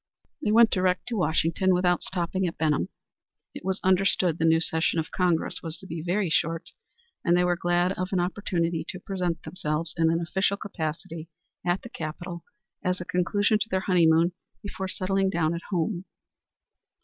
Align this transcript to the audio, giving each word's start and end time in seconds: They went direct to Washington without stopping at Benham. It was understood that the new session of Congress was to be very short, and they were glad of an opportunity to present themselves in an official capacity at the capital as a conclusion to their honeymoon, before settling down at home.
They 0.41 0.49
went 0.51 0.71
direct 0.71 1.07
to 1.09 1.15
Washington 1.15 1.75
without 1.75 2.01
stopping 2.01 2.47
at 2.47 2.57
Benham. 2.57 2.89
It 3.53 3.63
was 3.63 3.79
understood 3.83 4.33
that 4.39 4.43
the 4.45 4.49
new 4.49 4.59
session 4.59 4.97
of 4.99 5.11
Congress 5.11 5.61
was 5.61 5.77
to 5.77 5.85
be 5.85 6.01
very 6.01 6.27
short, 6.31 6.71
and 7.23 7.37
they 7.37 7.43
were 7.43 7.55
glad 7.55 7.91
of 7.91 8.09
an 8.11 8.19
opportunity 8.19 8.83
to 8.89 8.99
present 8.99 9.43
themselves 9.43 9.93
in 9.95 10.09
an 10.09 10.19
official 10.19 10.57
capacity 10.57 11.29
at 11.63 11.83
the 11.83 11.89
capital 11.89 12.43
as 12.83 12.99
a 12.99 13.05
conclusion 13.05 13.59
to 13.59 13.67
their 13.69 13.81
honeymoon, 13.81 14.31
before 14.63 14.87
settling 14.87 15.29
down 15.29 15.53
at 15.53 15.61
home. 15.69 16.05